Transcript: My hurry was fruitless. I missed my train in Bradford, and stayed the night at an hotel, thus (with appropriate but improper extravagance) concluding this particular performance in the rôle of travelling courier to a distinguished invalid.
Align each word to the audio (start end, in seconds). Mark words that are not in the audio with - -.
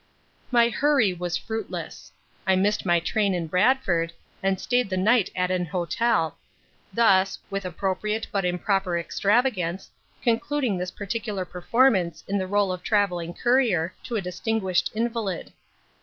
My 0.49 0.69
hurry 0.69 1.13
was 1.13 1.37
fruitless. 1.37 2.11
I 2.47 2.55
missed 2.55 2.87
my 2.87 2.99
train 2.99 3.35
in 3.35 3.45
Bradford, 3.45 4.11
and 4.41 4.59
stayed 4.59 4.89
the 4.89 4.97
night 4.97 5.29
at 5.35 5.51
an 5.51 5.65
hotel, 5.67 6.39
thus 6.91 7.37
(with 7.51 7.65
appropriate 7.65 8.25
but 8.31 8.43
improper 8.43 8.97
extravagance) 8.97 9.91
concluding 10.23 10.79
this 10.79 10.89
particular 10.89 11.45
performance 11.45 12.23
in 12.27 12.39
the 12.39 12.45
rôle 12.47 12.73
of 12.73 12.81
travelling 12.81 13.35
courier 13.35 13.93
to 14.05 14.15
a 14.15 14.21
distinguished 14.21 14.89
invalid. 14.95 15.51